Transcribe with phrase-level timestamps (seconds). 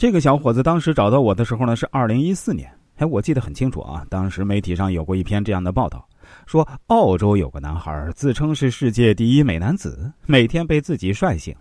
[0.00, 2.72] 这个小伙子当时找到我的时候呢，是二零一四年。
[2.96, 6.08] 哎，我记得很清楚啊，当时媒体上有过一篇这样的报道，
[6.46, 11.54] 说澳洲有个男孩自称是世界第一美男子，每天被自己帅醒，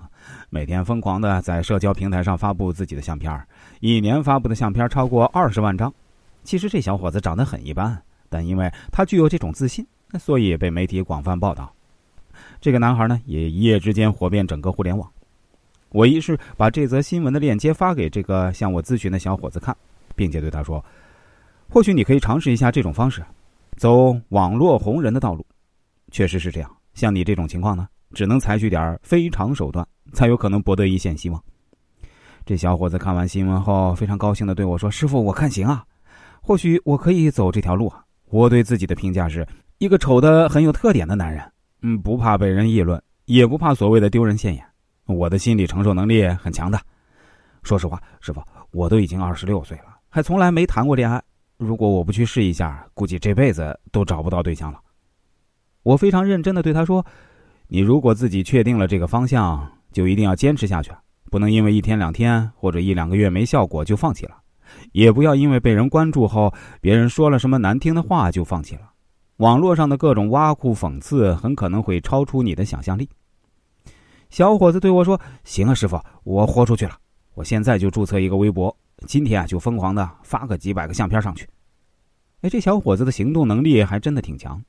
[0.50, 3.46] 每天疯狂的在社交平台上发布自己的相片，
[3.82, 5.94] 一年发布的相片超过二十万张。
[6.46, 9.86] 其实这小伙子长得很一般，但因为他具有这种自信，
[10.18, 11.70] 所以被媒体广泛报道。
[12.62, 15.12] 这个男孩呢，也一夜之间火遍整个互联网。
[15.92, 19.76] 我于是把这则新闻的链接发给这个向我咨询的小伙子看，
[20.16, 20.84] 并且对他说。
[21.70, 23.24] 或许你可以尝试一下这种方式，
[23.78, 25.46] 走网络红人的道路。
[26.12, 31.44] 确实是这样，像你这种情况呢，只能采取点非常手段，才有可能博得一线希望。
[32.46, 35.84] 这小伙子看完新闻后，非常高兴的对我说：“师傅，我看行啊，
[36.42, 39.48] 或许我可以走这条路啊。”我对自己的评价是
[39.80, 41.44] 一个丑的很有特点的男人，
[41.82, 44.64] 嗯，不怕被人议论，也不怕所谓的丢人现眼。
[45.16, 46.80] 我的心理承受能力很强的。
[47.64, 48.42] 说实话，师傅，
[48.72, 51.22] 我都已经二十六岁了，还从来没谈过恋爱。
[51.58, 54.80] 如果我不去试一下，估计这辈子都找不到对象了。
[55.84, 57.06] 我非常认真的对他说
[57.68, 60.92] ：“你如果自己确定了这个方向，就一定要坚持下去，
[61.30, 64.38] 不能因为一天两天或者一两个月没效果就放弃了，
[64.94, 68.84] 也不要因为被人关注后别人说了什么难听的话就放弃了。
[69.38, 73.10] 网络上的各种挖苦讽刺很可能会超出你的想象力。”
[74.30, 76.96] 小伙子对我说：“行啊，师傅，我豁出去了，
[77.34, 78.76] 我现在就注册一个微博。”
[79.08, 81.48] 今天啊，就疯狂的发个几百个相片上去。
[82.42, 84.62] 哎，这小伙子的行动能力还真的挺强，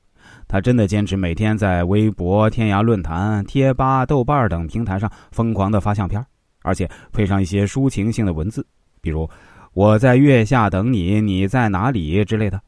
[0.47, 6.25] 他真的坚持每天在微博、天涯论坛、贴吧、豆瓣等平台上疯狂的发相片，
[6.63, 8.65] 而且配上一些抒情性的文字，
[8.99, 9.29] 比如
[9.73, 12.59] “我在月下等你，你在哪里”之类的，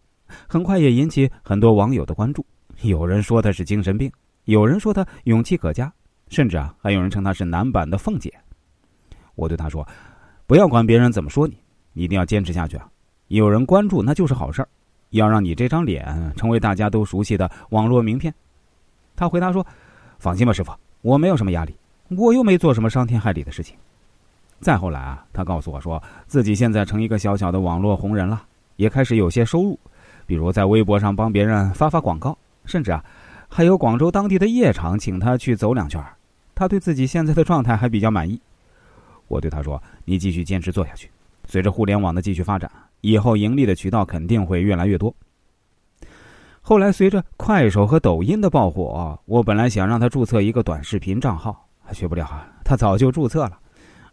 [0.48, 2.46] 很快也引起很多网友的关注。
[2.82, 4.12] 有人说他是精神病，
[4.46, 5.92] 有人说他勇气可嘉，
[6.30, 8.34] 甚至啊，还有人称他是男版的凤姐。
[9.36, 9.88] 我对他说。
[10.46, 11.58] 不要管别人怎么说你，
[11.94, 12.86] 一定要坚持下去啊！
[13.30, 14.68] 有人关注那就是好事儿，
[15.12, 18.32] 要让你这张脸成为大家都熟悉的网络名片。
[19.16, 19.66] 他回答说
[20.20, 21.74] ：“放心吧，师傅，我没有什么压力，
[22.10, 23.76] 我又没做什么伤天害理的事情。”
[24.60, 28.44] 再后来啊，他告诉我说自己现在成一个小小的网络红人了，
[28.76, 29.80] 也开始有些收入，
[30.28, 33.04] 比如在微博上帮别人发发广告，甚至啊，
[33.48, 36.14] 还有广州当地的夜场请他去走两圈儿。
[36.64, 38.40] 他对自己现在的状态还比较满意。
[39.28, 41.10] 我对他说：“你继续坚持做下去，
[41.46, 45.14] 随着互联网的继续发展，以后盈利的渠道肯定会越来越多。”
[46.64, 53.60] 后来随着快手和抖音的爆火，我本来想让他注册一个短视频账号，却不料啊，他早就注册了，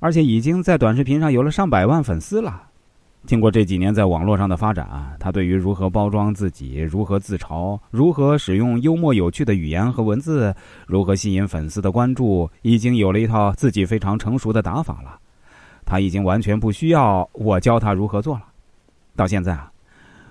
[0.01, 2.70] 而且已经在短视频上有了上百万粉丝了。
[3.27, 10.55] 经过这几年在网络上的发展啊，他对于如何包装自己、如何自嘲、如何使用幽默有趣的语言和文字、
[10.87, 15.19] 如何吸引粉丝的关注，已经有了一套自己非常成熟的打法了。
[15.85, 18.45] 他已经完全不需要我教他如何做了。
[19.15, 19.71] 到现在啊，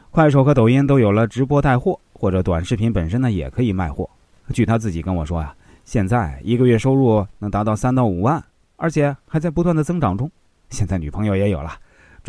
[0.10, 4.10] 快手和抖音都有了直播带货，或者短视频本身呢也可以卖货。
[4.52, 8.44] 据他自己跟我说啊，现在一个月收入能达到三到五万，
[8.78, 10.30] 而且还在不断的增长中。
[10.70, 11.72] 现在女朋友也有了。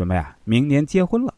[0.01, 1.31] 准备啊，明年结婚了。